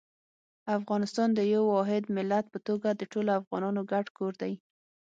[0.77, 4.53] افغانستان د یو واحد ملت په توګه د ټولو افغانانو ګډ کور دی.